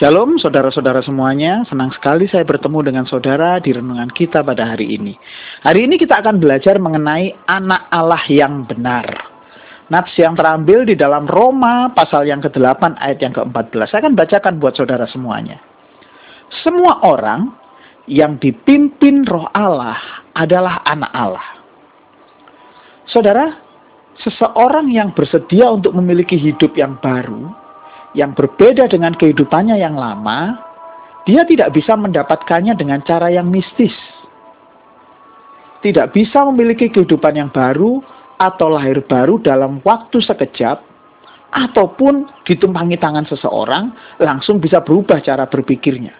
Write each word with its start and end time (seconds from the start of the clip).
Shalom 0.00 0.40
saudara-saudara 0.40 1.04
semuanya, 1.04 1.60
senang 1.68 1.92
sekali 1.92 2.24
saya 2.24 2.40
bertemu 2.40 2.88
dengan 2.88 3.04
saudara 3.04 3.60
di 3.60 3.76
renungan 3.76 4.08
kita 4.08 4.40
pada 4.40 4.72
hari 4.72 4.96
ini. 4.96 5.12
Hari 5.60 5.84
ini 5.84 6.00
kita 6.00 6.24
akan 6.24 6.40
belajar 6.40 6.80
mengenai 6.80 7.36
anak 7.44 7.84
Allah 7.92 8.24
yang 8.32 8.64
benar. 8.64 9.04
Nats 9.92 10.16
yang 10.16 10.40
terambil 10.40 10.88
di 10.88 10.96
dalam 10.96 11.28
Roma 11.28 11.92
pasal 11.92 12.24
yang 12.24 12.40
ke-8 12.40 12.96
ayat 12.96 13.20
yang 13.20 13.36
ke-14. 13.36 13.92
Saya 13.92 14.08
akan 14.08 14.16
bacakan 14.16 14.56
buat 14.56 14.72
saudara 14.72 15.04
semuanya. 15.04 15.60
Semua 16.64 17.04
orang 17.04 17.52
yang 18.08 18.40
dipimpin 18.40 19.28
roh 19.28 19.52
Allah 19.52 20.00
adalah 20.32 20.80
anak 20.88 21.12
Allah. 21.12 21.48
Saudara, 23.04 23.52
seseorang 24.16 24.88
yang 24.88 25.12
bersedia 25.12 25.68
untuk 25.68 25.92
memiliki 25.92 26.40
hidup 26.40 26.72
yang 26.72 26.96
baru, 27.04 27.52
yang 28.14 28.34
berbeda 28.34 28.90
dengan 28.90 29.14
kehidupannya 29.14 29.78
yang 29.78 29.94
lama, 29.94 30.58
dia 31.28 31.46
tidak 31.46 31.70
bisa 31.70 31.94
mendapatkannya 31.94 32.74
dengan 32.74 33.04
cara 33.06 33.30
yang 33.30 33.46
mistis. 33.46 33.94
Tidak 35.80 36.12
bisa 36.12 36.44
memiliki 36.50 36.90
kehidupan 36.92 37.38
yang 37.38 37.50
baru 37.54 38.02
atau 38.40 38.68
lahir 38.72 39.00
baru 39.06 39.40
dalam 39.40 39.80
waktu 39.86 40.20
sekejap, 40.20 40.82
ataupun 41.50 42.30
ditumpangi 42.46 42.94
tangan 42.98 43.26
seseorang 43.26 43.90
langsung 44.22 44.62
bisa 44.62 44.82
berubah 44.82 45.18
cara 45.18 45.50
berpikirnya. 45.50 46.14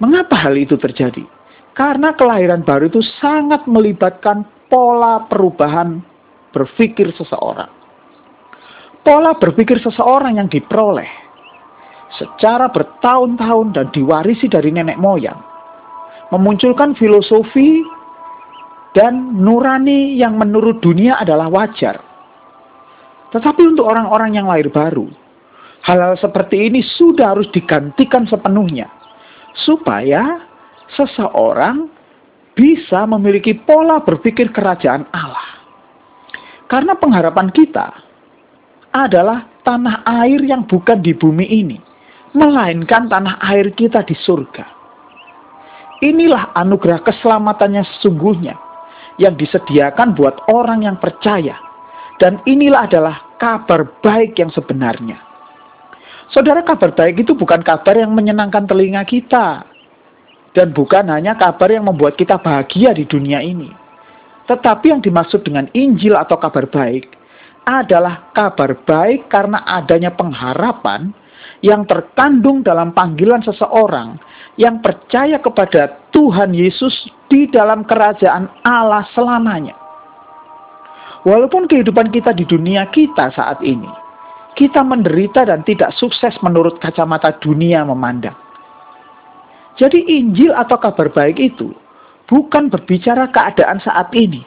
Mengapa 0.00 0.48
hal 0.48 0.56
itu 0.56 0.80
terjadi? 0.80 1.28
Karena 1.76 2.16
kelahiran 2.16 2.64
baru 2.64 2.88
itu 2.88 3.04
sangat 3.20 3.68
melibatkan 3.68 4.48
pola 4.72 5.28
perubahan 5.28 6.00
berpikir 6.56 7.12
seseorang 7.14 7.79
pola 9.04 9.36
berpikir 9.36 9.80
seseorang 9.80 10.36
yang 10.36 10.48
diperoleh 10.48 11.08
secara 12.16 12.68
bertahun-tahun 12.68 13.76
dan 13.76 13.86
diwarisi 13.94 14.50
dari 14.50 14.74
nenek 14.74 14.98
moyang, 14.98 15.38
memunculkan 16.34 16.98
filosofi 16.98 17.80
dan 18.98 19.38
nurani 19.38 20.18
yang 20.18 20.34
menurut 20.34 20.82
dunia 20.82 21.16
adalah 21.22 21.46
wajar. 21.46 22.02
Tetapi 23.30 23.62
untuk 23.62 23.86
orang-orang 23.86 24.34
yang 24.34 24.50
lahir 24.50 24.66
baru, 24.74 25.06
hal-hal 25.86 26.18
seperti 26.18 26.66
ini 26.66 26.82
sudah 26.82 27.38
harus 27.38 27.46
digantikan 27.54 28.26
sepenuhnya, 28.26 28.90
supaya 29.54 30.50
seseorang 30.98 31.86
bisa 32.58 33.06
memiliki 33.06 33.54
pola 33.54 34.02
berpikir 34.02 34.50
kerajaan 34.50 35.06
Allah. 35.14 35.62
Karena 36.66 36.98
pengharapan 36.98 37.54
kita 37.54 38.09
adalah 38.90 39.46
tanah 39.62 40.02
air 40.22 40.42
yang 40.42 40.66
bukan 40.66 40.98
di 41.02 41.14
bumi 41.14 41.46
ini, 41.46 41.78
melainkan 42.34 43.06
tanah 43.06 43.38
air 43.50 43.70
kita 43.74 44.02
di 44.02 44.14
surga. 44.18 44.66
Inilah 46.00 46.56
anugerah 46.56 47.04
keselamatannya 47.04 47.84
sesungguhnya 47.84 48.56
yang 49.20 49.36
disediakan 49.36 50.16
buat 50.16 50.48
orang 50.48 50.88
yang 50.88 50.96
percaya. 50.96 51.54
Dan 52.20 52.40
inilah 52.44 52.84
adalah 52.84 53.16
kabar 53.40 53.88
baik 54.04 54.36
yang 54.36 54.52
sebenarnya. 54.52 55.16
Saudara, 56.32 56.60
kabar 56.64 56.92
baik 56.92 57.24
itu 57.24 57.32
bukan 57.32 57.64
kabar 57.64 57.96
yang 57.96 58.12
menyenangkan 58.12 58.68
telinga 58.68 59.04
kita. 59.08 59.64
Dan 60.52 60.72
bukan 60.76 61.08
hanya 61.08 61.36
kabar 61.36 61.68
yang 61.72 61.88
membuat 61.88 62.16
kita 62.20 62.36
bahagia 62.40 62.92
di 62.92 63.08
dunia 63.08 63.40
ini. 63.40 63.72
Tetapi 64.48 64.92
yang 64.92 65.00
dimaksud 65.00 65.46
dengan 65.46 65.70
Injil 65.72 66.16
atau 66.16 66.36
kabar 66.36 66.66
baik 66.68 67.19
adalah 67.68 68.32
kabar 68.32 68.74
baik 68.84 69.28
karena 69.28 69.62
adanya 69.68 70.10
pengharapan 70.14 71.12
yang 71.60 71.84
terkandung 71.84 72.64
dalam 72.64 72.92
panggilan 72.96 73.44
seseorang 73.44 74.16
yang 74.56 74.80
percaya 74.80 75.36
kepada 75.40 76.00
Tuhan 76.12 76.56
Yesus 76.56 76.92
di 77.28 77.48
dalam 77.52 77.84
kerajaan 77.84 78.48
Allah 78.64 79.04
selamanya. 79.12 79.76
Walaupun 81.20 81.68
kehidupan 81.68 82.08
kita 82.16 82.32
di 82.32 82.48
dunia 82.48 82.88
kita 82.88 83.28
saat 83.36 83.60
ini, 83.60 83.88
kita 84.56 84.80
menderita 84.80 85.44
dan 85.44 85.60
tidak 85.68 85.92
sukses 86.00 86.32
menurut 86.40 86.80
kacamata 86.80 87.36
dunia 87.44 87.84
memandang. 87.84 88.36
Jadi 89.76 90.00
Injil 90.16 90.52
atau 90.56 90.80
kabar 90.80 91.12
baik 91.12 91.36
itu 91.36 91.76
bukan 92.24 92.72
berbicara 92.72 93.28
keadaan 93.28 93.84
saat 93.84 94.08
ini, 94.16 94.44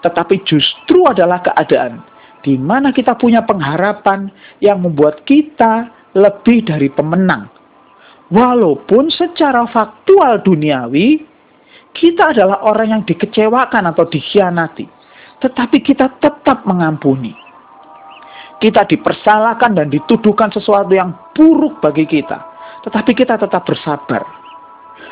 tetapi 0.00 0.40
justru 0.48 1.04
adalah 1.04 1.44
keadaan 1.44 2.00
di 2.46 2.54
mana 2.54 2.94
kita 2.94 3.18
punya 3.18 3.42
pengharapan 3.42 4.30
yang 4.62 4.78
membuat 4.78 5.26
kita 5.26 5.90
lebih 6.14 6.62
dari 6.62 6.86
pemenang. 6.86 7.50
Walaupun 8.30 9.10
secara 9.10 9.66
faktual 9.66 10.46
duniawi, 10.46 11.26
kita 11.90 12.30
adalah 12.30 12.62
orang 12.62 12.94
yang 12.94 13.02
dikecewakan 13.02 13.90
atau 13.90 14.06
dikhianati. 14.06 14.86
Tetapi 15.42 15.82
kita 15.82 16.22
tetap 16.22 16.62
mengampuni. 16.62 17.34
Kita 18.62 18.86
dipersalahkan 18.86 19.76
dan 19.76 19.90
dituduhkan 19.90 20.48
sesuatu 20.54 20.94
yang 20.94 21.12
buruk 21.34 21.82
bagi 21.82 22.06
kita. 22.06 22.40
Tetapi 22.86 23.12
kita 23.12 23.36
tetap 23.42 23.66
bersabar. 23.66 24.22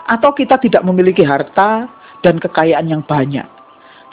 Atau 0.06 0.32
kita 0.32 0.56
tidak 0.62 0.86
memiliki 0.86 1.26
harta 1.26 1.90
dan 2.22 2.38
kekayaan 2.38 2.88
yang 2.88 3.02
banyak. 3.04 3.44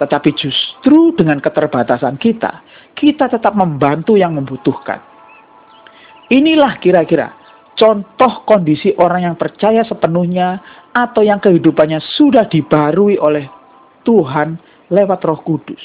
Tetapi 0.02 0.34
justru 0.34 1.14
dengan 1.14 1.38
keterbatasan 1.38 2.18
kita, 2.18 2.66
kita 2.96 3.32
tetap 3.32 3.56
membantu 3.56 4.16
yang 4.20 4.36
membutuhkan. 4.36 5.02
Inilah 6.32 6.80
kira-kira 6.80 7.36
contoh 7.76 8.46
kondisi 8.48 8.96
orang 9.00 9.32
yang 9.32 9.36
percaya 9.36 9.84
sepenuhnya 9.84 10.62
atau 10.96 11.26
yang 11.26 11.40
kehidupannya 11.44 12.00
sudah 12.16 12.48
dibarui 12.48 13.20
oleh 13.20 13.48
Tuhan 14.08 14.56
lewat 14.92 15.20
Roh 15.28 15.42
Kudus. 15.44 15.84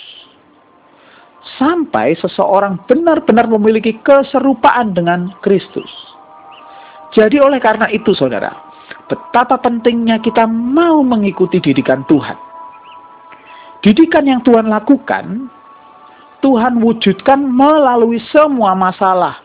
Sampai 1.57 2.19
seseorang 2.19 2.85
benar-benar 2.91 3.47
memiliki 3.47 4.03
keserupaan 4.03 4.95
dengan 4.95 5.31
Kristus. 5.41 5.89
Jadi 7.15 7.39
oleh 7.39 7.63
karena 7.63 7.87
itu 7.89 8.11
saudara, 8.13 8.51
betapa 9.07 9.63
pentingnya 9.63 10.19
kita 10.19 10.45
mau 10.51 11.01
mengikuti 11.07 11.63
didikan 11.63 12.03
Tuhan. 12.11 12.35
Didikan 13.87 14.27
yang 14.27 14.43
Tuhan 14.43 14.67
lakukan 14.67 15.47
Tuhan 16.47 16.79
wujudkan 16.79 17.43
melalui 17.43 18.23
semua 18.31 18.79
masalah 18.79 19.43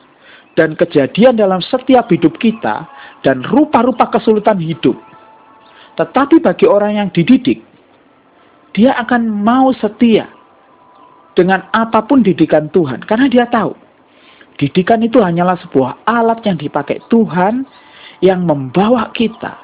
dan 0.54 0.78
kejadian 0.78 1.34
dalam 1.34 1.58
setiap 1.58 2.06
hidup 2.14 2.38
kita 2.38 2.86
dan 3.26 3.42
rupa-rupa 3.50 4.06
kesulitan 4.14 4.62
hidup. 4.62 4.94
Tetapi 5.98 6.38
bagi 6.46 6.70
orang 6.70 7.02
yang 7.02 7.10
dididik, 7.10 7.58
dia 8.78 8.94
akan 9.02 9.26
mau 9.42 9.74
setia 9.74 10.30
dengan 11.34 11.66
apa 11.74 12.06
pun 12.06 12.22
didikan 12.22 12.70
Tuhan 12.70 13.02
karena 13.10 13.26
dia 13.34 13.50
tahu 13.50 13.74
didikan 14.62 15.02
itu 15.02 15.18
hanyalah 15.18 15.58
sebuah 15.66 16.06
alat 16.06 16.46
yang 16.46 16.62
dipakai 16.62 17.02
Tuhan 17.10 17.66
yang 18.22 18.46
membawa 18.46 19.10
kita 19.18 19.58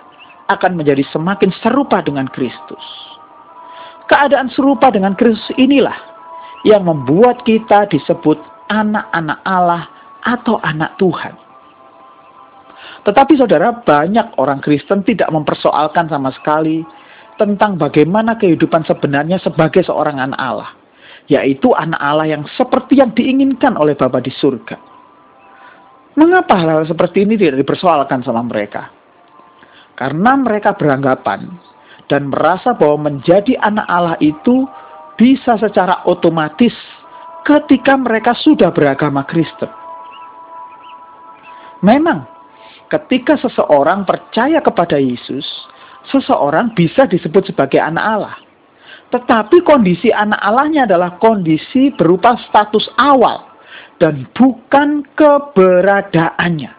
akan 0.50 0.74
menjadi 0.74 1.06
semakin 1.14 1.54
serupa 1.62 2.02
dengan 2.02 2.26
Kristus. 2.34 2.82
Keadaan 4.10 4.50
serupa 4.50 4.90
dengan 4.90 5.14
Kristus 5.14 5.54
inilah 5.62 6.17
yang 6.66 6.88
membuat 6.88 7.46
kita 7.46 7.86
disebut 7.92 8.40
anak-anak 8.72 9.40
Allah 9.46 9.84
atau 10.26 10.58
anak 10.66 10.98
Tuhan. 10.98 11.36
Tetapi 13.06 13.34
saudara, 13.40 13.72
banyak 13.72 14.36
orang 14.42 14.60
Kristen 14.60 15.04
tidak 15.06 15.32
mempersoalkan 15.32 16.12
sama 16.12 16.34
sekali 16.34 16.84
tentang 17.38 17.78
bagaimana 17.78 18.36
kehidupan 18.36 18.84
sebenarnya 18.84 19.38
sebagai 19.40 19.86
seorang 19.86 20.18
anak 20.20 20.40
Allah. 20.42 20.72
Yaitu 21.28 21.76
anak 21.76 22.00
Allah 22.00 22.28
yang 22.32 22.44
seperti 22.56 23.04
yang 23.04 23.12
diinginkan 23.12 23.76
oleh 23.76 24.00
Bapa 24.00 24.24
di 24.24 24.32
surga. 24.32 24.80
Mengapa 26.16 26.56
hal-hal 26.56 26.88
seperti 26.88 27.28
ini 27.28 27.36
tidak 27.36 27.62
dipersoalkan 27.62 28.24
sama 28.24 28.42
mereka? 28.42 28.90
Karena 30.00 30.40
mereka 30.40 30.74
beranggapan 30.74 31.52
dan 32.08 32.32
merasa 32.32 32.72
bahwa 32.74 33.12
menjadi 33.12 33.60
anak 33.60 33.88
Allah 33.92 34.18
itu 34.24 34.66
bisa 35.18 35.58
secara 35.58 36.06
otomatis 36.06 36.74
ketika 37.44 37.98
mereka 37.98 38.38
sudah 38.38 38.70
beragama 38.70 39.26
Kristen. 39.26 39.70
Memang, 41.82 42.26
ketika 42.90 43.38
seseorang 43.38 44.06
percaya 44.06 44.62
kepada 44.62 44.98
Yesus, 44.98 45.46
seseorang 46.10 46.74
bisa 46.74 47.06
disebut 47.06 47.50
sebagai 47.52 47.82
anak 47.82 48.06
Allah. 48.06 48.38
Tetapi 49.08 49.64
kondisi 49.64 50.12
anak 50.12 50.40
Allahnya 50.44 50.84
adalah 50.84 51.16
kondisi 51.18 51.96
berupa 51.96 52.36
status 52.50 52.92
awal 53.00 53.48
dan 54.04 54.28
bukan 54.36 55.06
keberadaannya. 55.16 56.72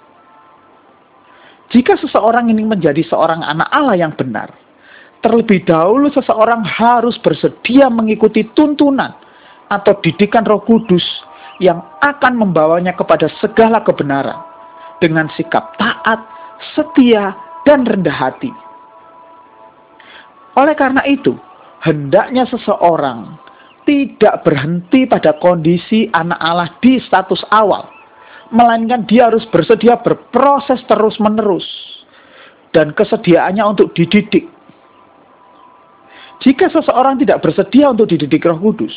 Jika 1.68 2.00
seseorang 2.00 2.48
ini 2.48 2.64
menjadi 2.64 3.00
seorang 3.04 3.44
anak 3.44 3.68
Allah 3.72 3.96
yang 3.96 4.12
benar, 4.16 4.52
Terlebih 5.18 5.66
dahulu 5.66 6.08
seseorang 6.14 6.62
harus 6.62 7.18
bersedia 7.18 7.90
mengikuti 7.90 8.46
tuntunan 8.54 9.14
atau 9.66 9.98
didikan 10.00 10.46
roh 10.46 10.62
kudus 10.62 11.02
yang 11.58 11.82
akan 12.00 12.38
membawanya 12.38 12.94
kepada 12.94 13.26
segala 13.42 13.82
kebenaran. 13.82 14.48
dengan 14.98 15.30
sikap 15.38 15.78
taat, 15.78 16.20
setia, 16.74 17.34
dan 17.62 17.86
rendah 17.86 18.14
hati. 18.14 18.50
Oleh 20.58 20.74
karena 20.74 21.06
itu, 21.06 21.38
hendaknya 21.86 22.50
seseorang 22.50 23.38
tidak 23.86 24.42
berhenti 24.42 25.06
pada 25.06 25.38
kondisi 25.38 26.10
anak 26.12 26.38
Allah 26.42 26.68
di 26.82 26.98
status 26.98 27.40
awal, 27.54 27.86
melainkan 28.50 29.06
dia 29.06 29.30
harus 29.30 29.46
bersedia 29.48 29.96
berproses 30.02 30.82
terus-menerus 30.90 31.64
dan 32.74 32.90
kesediaannya 32.92 33.64
untuk 33.64 33.94
dididik. 33.94 34.50
Jika 36.38 36.70
seseorang 36.70 37.18
tidak 37.18 37.42
bersedia 37.42 37.90
untuk 37.90 38.14
dididik 38.14 38.46
Roh 38.46 38.58
Kudus, 38.62 38.94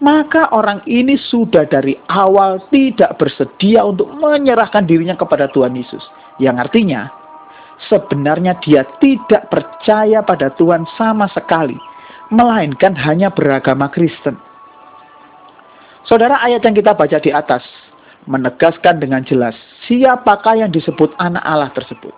maka 0.00 0.48
orang 0.50 0.80
ini 0.88 1.14
sudah 1.14 1.68
dari 1.68 1.94
awal 2.08 2.58
tidak 2.72 3.20
bersedia 3.20 3.84
untuk 3.84 4.08
menyerahkan 4.16 4.88
dirinya 4.88 5.14
kepada 5.14 5.46
Tuhan 5.52 5.76
Yesus. 5.76 6.02
Yang 6.40 6.56
artinya, 6.66 7.12
sebenarnya 7.92 8.56
dia 8.64 8.82
tidak 8.98 9.52
percaya 9.52 10.24
pada 10.24 10.50
Tuhan 10.56 10.88
sama 10.96 11.28
sekali 11.30 11.76
melainkan 12.32 12.96
hanya 12.96 13.28
beragama 13.28 13.92
Kristen. 13.92 14.40
Saudara 16.04 16.40
ayat 16.40 16.64
yang 16.64 16.76
kita 16.76 16.92
baca 16.96 17.16
di 17.20 17.32
atas 17.32 17.64
menegaskan 18.24 19.00
dengan 19.00 19.24
jelas 19.24 19.56
siapakah 19.84 20.56
yang 20.56 20.72
disebut 20.72 21.12
anak 21.20 21.44
Allah 21.44 21.72
tersebut. 21.76 22.12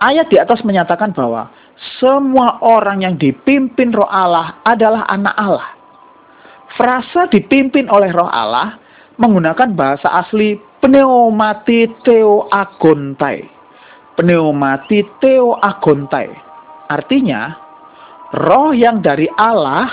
Ayat 0.00 0.32
di 0.32 0.40
atas 0.40 0.64
menyatakan 0.64 1.12
bahwa 1.12 1.52
semua 1.96 2.60
orang 2.60 3.00
yang 3.00 3.16
dipimpin 3.16 3.92
roh 3.96 4.08
Allah 4.08 4.60
adalah 4.68 5.08
anak 5.08 5.32
Allah. 5.40 5.68
Frasa 6.76 7.24
dipimpin 7.32 7.88
oleh 7.88 8.12
roh 8.12 8.28
Allah 8.28 8.76
menggunakan 9.16 9.72
bahasa 9.72 10.08
asli 10.12 10.60
pneumati 10.84 11.88
teo 12.04 12.48
agontai. 12.52 13.48
Pneumati 14.20 15.00
teo 15.24 15.56
agontai. 15.56 16.28
Artinya, 16.92 17.56
roh 18.36 18.76
yang 18.76 19.00
dari 19.00 19.28
Allah 19.40 19.88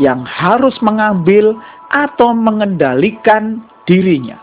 yang 0.00 0.24
harus 0.24 0.78
mengambil 0.80 1.52
atau 1.92 2.32
mengendalikan 2.32 3.60
dirinya. 3.84 4.40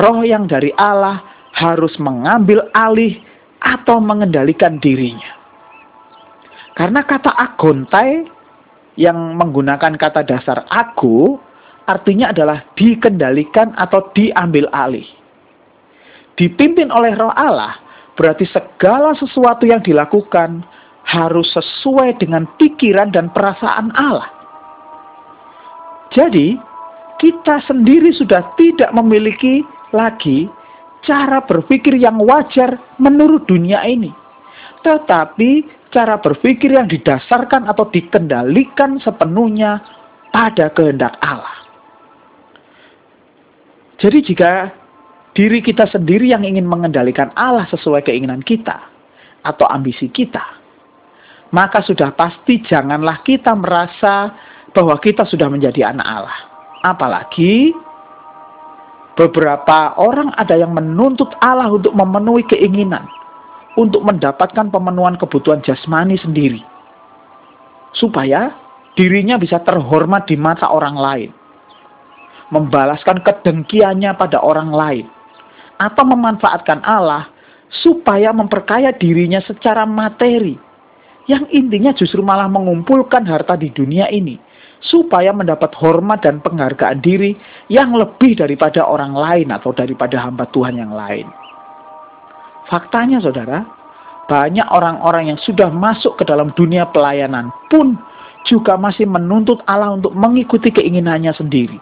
Roh 0.00 0.24
yang 0.24 0.48
dari 0.48 0.72
Allah 0.80 1.20
harus 1.52 1.92
mengambil 2.00 2.64
alih 2.72 3.20
atau 3.60 4.00
mengendalikan 4.00 4.80
dirinya. 4.80 5.41
Karena 6.72 7.04
kata 7.04 7.36
agontai 7.36 8.24
yang 8.96 9.36
menggunakan 9.36 9.96
kata 9.96 10.24
dasar 10.24 10.64
aku 10.68 11.36
artinya 11.84 12.32
adalah 12.32 12.64
dikendalikan 12.76 13.76
atau 13.76 14.12
diambil 14.16 14.68
alih. 14.72 15.04
Dipimpin 16.36 16.88
oleh 16.88 17.12
roh 17.12 17.32
Allah 17.36 17.76
berarti 18.16 18.48
segala 18.48 19.12
sesuatu 19.16 19.68
yang 19.68 19.84
dilakukan 19.84 20.64
harus 21.04 21.50
sesuai 21.52 22.16
dengan 22.22 22.48
pikiran 22.56 23.12
dan 23.12 23.28
perasaan 23.34 23.92
Allah. 23.98 24.30
Jadi, 26.12 26.56
kita 27.20 27.64
sendiri 27.64 28.12
sudah 28.12 28.44
tidak 28.60 28.92
memiliki 28.92 29.64
lagi 29.92 30.48
cara 31.02 31.42
berpikir 31.42 31.98
yang 31.98 32.20
wajar 32.22 32.78
menurut 33.00 33.44
dunia 33.48 33.82
ini. 33.86 34.12
Tetapi 34.82 35.81
cara 35.92 36.18
berpikir 36.18 36.72
yang 36.72 36.88
didasarkan 36.88 37.68
atau 37.68 37.86
dikendalikan 37.92 38.98
sepenuhnya 39.04 39.84
pada 40.32 40.72
kehendak 40.72 41.14
Allah. 41.20 41.62
Jadi 44.00 44.18
jika 44.24 44.72
diri 45.36 45.62
kita 45.62 45.86
sendiri 45.86 46.32
yang 46.32 46.42
ingin 46.42 46.66
mengendalikan 46.66 47.30
Allah 47.38 47.68
sesuai 47.70 48.02
keinginan 48.02 48.42
kita 48.42 48.82
atau 49.46 49.68
ambisi 49.70 50.10
kita, 50.10 50.42
maka 51.54 51.84
sudah 51.84 52.10
pasti 52.16 52.64
janganlah 52.64 53.20
kita 53.22 53.52
merasa 53.54 54.32
bahwa 54.72 54.96
kita 54.98 55.28
sudah 55.28 55.46
menjadi 55.52 55.92
anak 55.92 56.08
Allah. 56.08 56.38
Apalagi 56.82 57.70
beberapa 59.14 59.94
orang 60.00 60.32
ada 60.40 60.56
yang 60.56 60.72
menuntut 60.72 61.30
Allah 61.44 61.68
untuk 61.70 61.92
memenuhi 61.92 62.42
keinginan, 62.48 63.06
untuk 63.76 64.04
mendapatkan 64.04 64.68
pemenuhan 64.68 65.16
kebutuhan 65.16 65.64
jasmani 65.64 66.20
sendiri, 66.20 66.60
supaya 67.96 68.52
dirinya 68.98 69.40
bisa 69.40 69.60
terhormat 69.64 70.28
di 70.28 70.36
mata 70.36 70.68
orang 70.68 70.96
lain, 70.96 71.30
membalaskan 72.52 73.24
kedengkiannya 73.24 74.12
pada 74.16 74.44
orang 74.44 74.70
lain, 74.72 75.06
atau 75.80 76.04
memanfaatkan 76.04 76.84
Allah 76.84 77.32
supaya 77.80 78.28
memperkaya 78.36 78.92
dirinya 78.92 79.40
secara 79.40 79.88
materi. 79.88 80.60
Yang 81.30 81.48
intinya 81.54 81.94
justru 81.96 82.20
malah 82.20 82.50
mengumpulkan 82.50 83.24
harta 83.24 83.56
di 83.56 83.72
dunia 83.72 84.12
ini. 84.12 84.36
Supaya 84.82 85.30
mendapat 85.30 85.78
hormat 85.78 86.26
dan 86.26 86.42
penghargaan 86.42 86.98
diri 87.06 87.38
yang 87.70 87.94
lebih 87.94 88.34
daripada 88.34 88.82
orang 88.82 89.14
lain 89.14 89.54
atau 89.54 89.70
daripada 89.70 90.18
hamba 90.18 90.42
Tuhan 90.50 90.74
yang 90.74 90.90
lain. 90.90 91.30
Faktanya 92.72 93.20
saudara, 93.20 93.68
banyak 94.32 94.64
orang-orang 94.72 95.28
yang 95.28 95.40
sudah 95.44 95.68
masuk 95.68 96.16
ke 96.16 96.24
dalam 96.24 96.56
dunia 96.56 96.88
pelayanan 96.88 97.52
pun 97.68 98.00
juga 98.48 98.80
masih 98.80 99.04
menuntut 99.04 99.60
Allah 99.68 99.92
untuk 99.92 100.16
mengikuti 100.16 100.72
keinginannya 100.72 101.36
sendiri. 101.36 101.76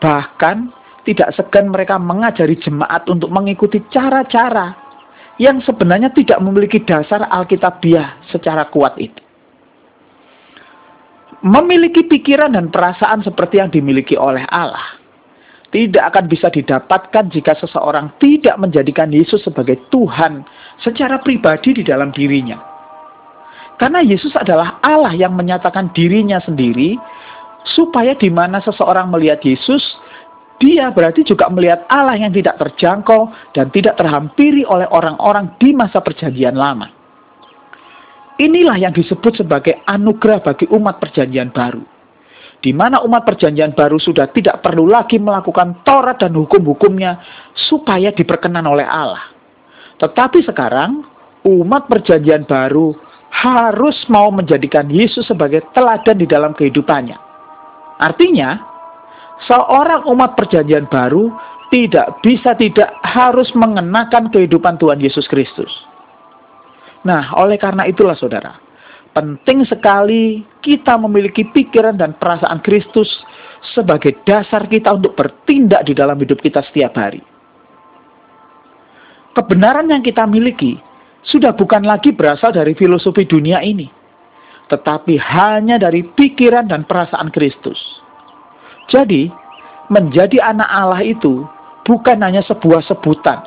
Bahkan 0.00 0.72
tidak 1.04 1.36
segan 1.36 1.68
mereka 1.68 2.00
mengajari 2.00 2.56
jemaat 2.56 3.04
untuk 3.12 3.28
mengikuti 3.28 3.84
cara-cara 3.92 4.72
yang 5.36 5.60
sebenarnya 5.60 6.08
tidak 6.16 6.40
memiliki 6.40 6.80
dasar 6.80 7.28
Alkitabiah 7.28 8.16
secara 8.32 8.64
kuat 8.72 8.96
itu. 8.96 9.20
Memiliki 11.44 12.08
pikiran 12.08 12.56
dan 12.56 12.72
perasaan 12.72 13.20
seperti 13.20 13.60
yang 13.60 13.68
dimiliki 13.68 14.16
oleh 14.16 14.48
Allah 14.48 15.03
tidak 15.74 16.14
akan 16.14 16.30
bisa 16.30 16.46
didapatkan 16.54 17.34
jika 17.34 17.58
seseorang 17.58 18.14
tidak 18.22 18.54
menjadikan 18.62 19.10
Yesus 19.10 19.42
sebagai 19.42 19.74
Tuhan 19.90 20.46
secara 20.78 21.18
pribadi 21.18 21.74
di 21.74 21.82
dalam 21.82 22.14
dirinya. 22.14 22.62
Karena 23.74 23.98
Yesus 23.98 24.30
adalah 24.38 24.78
Allah 24.86 25.10
yang 25.18 25.34
menyatakan 25.34 25.90
dirinya 25.90 26.38
sendiri 26.38 26.94
supaya 27.74 28.14
di 28.14 28.30
mana 28.30 28.62
seseorang 28.62 29.10
melihat 29.10 29.42
Yesus, 29.42 29.82
dia 30.62 30.94
berarti 30.94 31.26
juga 31.26 31.50
melihat 31.50 31.82
Allah 31.90 32.22
yang 32.22 32.30
tidak 32.30 32.54
terjangkau 32.62 33.34
dan 33.50 33.74
tidak 33.74 33.98
terhampiri 33.98 34.62
oleh 34.70 34.86
orang-orang 34.94 35.58
di 35.58 35.74
masa 35.74 35.98
perjanjian 35.98 36.54
lama. 36.54 36.86
Inilah 38.38 38.78
yang 38.78 38.94
disebut 38.94 39.42
sebagai 39.42 39.82
anugerah 39.90 40.38
bagi 40.38 40.70
umat 40.70 41.02
perjanjian 41.02 41.50
baru. 41.50 41.93
Di 42.64 42.72
mana 42.72 43.04
umat 43.04 43.28
perjanjian 43.28 43.76
baru 43.76 44.00
sudah 44.00 44.32
tidak 44.32 44.64
perlu 44.64 44.88
lagi 44.88 45.20
melakukan 45.20 45.84
Taurat 45.84 46.16
dan 46.16 46.32
hukum-hukumnya 46.32 47.20
supaya 47.52 48.08
diperkenan 48.08 48.64
oleh 48.64 48.88
Allah. 48.88 49.28
Tetapi 50.00 50.40
sekarang 50.48 51.04
umat 51.44 51.92
perjanjian 51.92 52.48
baru 52.48 52.96
harus 53.28 54.00
mau 54.08 54.32
menjadikan 54.32 54.88
Yesus 54.88 55.28
sebagai 55.28 55.60
teladan 55.76 56.16
di 56.16 56.24
dalam 56.24 56.56
kehidupannya. 56.56 57.20
Artinya, 58.00 58.56
seorang 59.44 60.08
umat 60.08 60.32
perjanjian 60.32 60.88
baru 60.88 61.28
tidak 61.68 62.24
bisa 62.24 62.56
tidak 62.56 62.96
harus 63.04 63.52
mengenakan 63.52 64.32
kehidupan 64.32 64.80
Tuhan 64.80 65.04
Yesus 65.04 65.28
Kristus. 65.28 65.70
Nah, 67.04 67.36
oleh 67.36 67.60
karena 67.60 67.84
itulah 67.84 68.16
saudara, 68.16 68.56
penting 69.14 69.62
sekali 69.64 70.42
kita 70.60 70.98
memiliki 70.98 71.46
pikiran 71.46 71.96
dan 71.96 72.18
perasaan 72.18 72.60
Kristus 72.60 73.08
sebagai 73.72 74.18
dasar 74.28 74.66
kita 74.68 74.92
untuk 74.92 75.16
bertindak 75.16 75.86
di 75.88 75.96
dalam 75.96 76.18
hidup 76.20 76.42
kita 76.42 76.60
setiap 76.68 76.98
hari. 76.98 77.22
Kebenaran 79.32 79.88
yang 79.88 80.02
kita 80.04 80.28
miliki 80.28 80.76
sudah 81.24 81.56
bukan 81.56 81.86
lagi 81.86 82.12
berasal 82.12 82.52
dari 82.52 82.76
filosofi 82.76 83.24
dunia 83.24 83.64
ini, 83.64 83.88
tetapi 84.68 85.16
hanya 85.16 85.80
dari 85.80 86.04
pikiran 86.04 86.68
dan 86.68 86.84
perasaan 86.84 87.32
Kristus. 87.32 87.78
Jadi, 88.92 89.32
menjadi 89.88 90.44
anak 90.44 90.68
Allah 90.68 91.02
itu 91.02 91.48
bukan 91.88 92.20
hanya 92.20 92.44
sebuah 92.44 92.84
sebutan, 92.84 93.40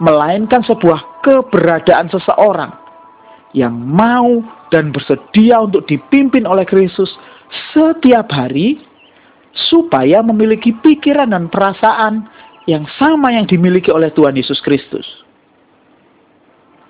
melainkan 0.00 0.64
sebuah 0.64 1.22
keberadaan 1.22 2.08
seseorang 2.10 2.87
yang 3.56 3.72
mau 3.72 4.44
dan 4.68 4.92
bersedia 4.92 5.64
untuk 5.64 5.88
dipimpin 5.88 6.44
oleh 6.44 6.68
Kristus 6.68 7.08
setiap 7.72 8.28
hari 8.28 8.76
supaya 9.72 10.20
memiliki 10.20 10.76
pikiran 10.84 11.32
dan 11.32 11.48
perasaan 11.48 12.28
yang 12.68 12.84
sama 13.00 13.32
yang 13.32 13.48
dimiliki 13.48 13.88
oleh 13.88 14.12
Tuhan 14.12 14.36
Yesus 14.36 14.60
Kristus. 14.60 15.04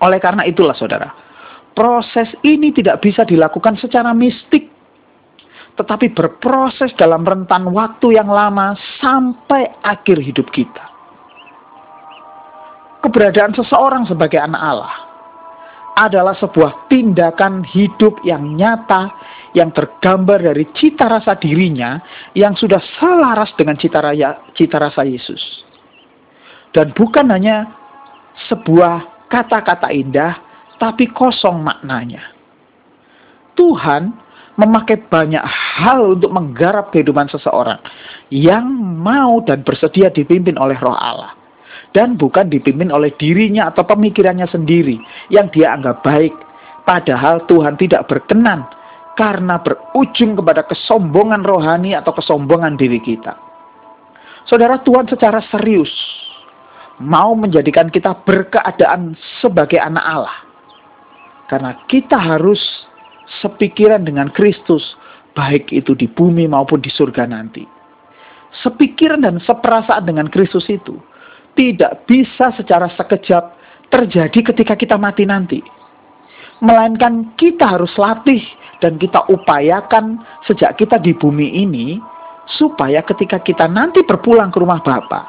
Oleh 0.02 0.18
karena 0.18 0.42
itulah 0.46 0.74
saudara, 0.74 1.14
proses 1.78 2.26
ini 2.42 2.74
tidak 2.74 3.02
bisa 3.02 3.22
dilakukan 3.22 3.78
secara 3.78 4.10
mistik 4.10 4.78
tetapi 5.78 6.10
berproses 6.10 6.90
dalam 6.98 7.22
rentan 7.22 7.70
waktu 7.70 8.18
yang 8.18 8.26
lama 8.26 8.74
sampai 8.98 9.70
akhir 9.86 10.18
hidup 10.18 10.50
kita. 10.50 10.90
keberadaan 12.98 13.54
seseorang 13.54 14.04
sebagai 14.10 14.42
anak 14.42 14.58
Allah 14.58 15.07
adalah 15.98 16.38
sebuah 16.38 16.86
tindakan 16.86 17.66
hidup 17.66 18.22
yang 18.22 18.54
nyata 18.54 19.10
yang 19.58 19.74
tergambar 19.74 20.38
dari 20.38 20.62
cita 20.78 21.10
rasa 21.10 21.34
dirinya 21.34 21.98
yang 22.38 22.54
sudah 22.54 22.78
selaras 23.02 23.50
dengan 23.58 23.74
cita, 23.74 23.98
raya, 23.98 24.38
cita 24.54 24.78
rasa 24.78 25.02
Yesus. 25.02 25.66
Dan 26.70 26.94
bukan 26.94 27.26
hanya 27.34 27.66
sebuah 28.46 29.26
kata-kata 29.26 29.90
indah, 29.90 30.38
tapi 30.78 31.10
kosong 31.10 31.66
maknanya. 31.66 32.22
Tuhan 33.58 34.14
memakai 34.54 35.02
banyak 35.10 35.42
hal 35.42 36.18
untuk 36.18 36.30
menggarap 36.30 36.94
kehidupan 36.94 37.26
seseorang 37.30 37.78
yang 38.30 38.66
mau 39.02 39.42
dan 39.42 39.66
bersedia 39.66 40.10
dipimpin 40.14 40.54
oleh 40.58 40.78
roh 40.78 40.94
Allah 40.94 41.37
dan 41.96 42.20
bukan 42.20 42.52
dipimpin 42.52 42.92
oleh 42.92 43.12
dirinya 43.16 43.72
atau 43.72 43.84
pemikirannya 43.84 44.44
sendiri 44.48 45.00
yang 45.32 45.48
dia 45.52 45.72
anggap 45.72 46.04
baik. 46.04 46.34
Padahal 46.84 47.44
Tuhan 47.48 47.76
tidak 47.76 48.08
berkenan 48.08 48.64
karena 49.16 49.60
berujung 49.60 50.38
kepada 50.38 50.64
kesombongan 50.64 51.44
rohani 51.44 51.92
atau 51.92 52.14
kesombongan 52.16 52.78
diri 52.78 53.00
kita. 53.02 53.36
Saudara 54.48 54.80
Tuhan 54.80 55.04
secara 55.10 55.44
serius 55.52 55.90
mau 57.02 57.36
menjadikan 57.36 57.92
kita 57.92 58.16
berkeadaan 58.24 59.18
sebagai 59.42 59.76
anak 59.76 60.04
Allah. 60.04 60.38
Karena 61.48 61.72
kita 61.88 62.16
harus 62.16 62.60
sepikiran 63.40 64.04
dengan 64.04 64.28
Kristus, 64.32 64.96
baik 65.32 65.72
itu 65.72 65.92
di 65.96 66.08
bumi 66.08 66.48
maupun 66.48 66.80
di 66.80 66.92
surga 66.92 67.28
nanti. 67.28 67.64
Sepikiran 68.64 69.24
dan 69.24 69.36
seperasaan 69.44 70.08
dengan 70.08 70.32
Kristus 70.32 70.64
itu 70.72 70.96
tidak 71.58 72.06
bisa 72.06 72.54
secara 72.54 72.86
sekejap 72.94 73.58
terjadi 73.90 74.54
ketika 74.54 74.78
kita 74.78 74.94
mati 74.94 75.26
nanti. 75.26 75.58
Melainkan 76.62 77.34
kita 77.34 77.66
harus 77.66 77.90
latih 77.98 78.42
dan 78.78 78.94
kita 79.02 79.26
upayakan 79.26 80.22
sejak 80.46 80.78
kita 80.78 81.02
di 81.02 81.10
bumi 81.18 81.50
ini 81.66 81.98
supaya 82.58 83.02
ketika 83.02 83.42
kita 83.42 83.66
nanti 83.66 84.06
berpulang 84.06 84.54
ke 84.54 84.62
rumah 84.62 84.78
Bapa, 84.78 85.26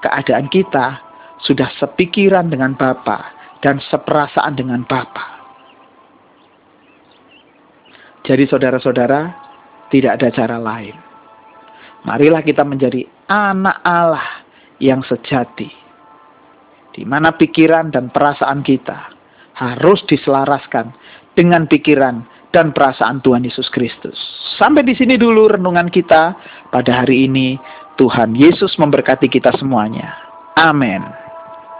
keadaan 0.00 0.48
kita 0.48 1.04
sudah 1.44 1.68
sepikiran 1.76 2.48
dengan 2.48 2.72
Bapa 2.72 3.28
dan 3.60 3.76
seperasaan 3.92 4.56
dengan 4.56 4.88
Bapa. 4.88 5.36
Jadi 8.24 8.44
saudara-saudara, 8.44 9.20
tidak 9.88 10.20
ada 10.20 10.28
cara 10.32 10.56
lain. 10.60 10.96
Marilah 12.04 12.44
kita 12.44 12.60
menjadi 12.60 13.08
anak 13.28 13.80
Allah 13.84 14.37
yang 14.82 15.02
sejati. 15.06 15.70
Di 16.94 17.06
mana 17.06 17.34
pikiran 17.34 17.94
dan 17.94 18.10
perasaan 18.10 18.66
kita 18.66 19.14
harus 19.54 20.02
diselaraskan 20.06 20.90
dengan 21.38 21.66
pikiran 21.70 22.26
dan 22.50 22.74
perasaan 22.74 23.22
Tuhan 23.22 23.46
Yesus 23.46 23.70
Kristus. 23.70 24.16
Sampai 24.58 24.82
di 24.82 24.96
sini 24.98 25.14
dulu 25.14 25.46
renungan 25.54 25.92
kita 25.92 26.34
pada 26.74 27.04
hari 27.04 27.30
ini. 27.30 27.54
Tuhan 27.98 28.38
Yesus 28.38 28.78
memberkati 28.78 29.26
kita 29.26 29.50
semuanya. 29.58 30.14
Amin. 30.54 31.27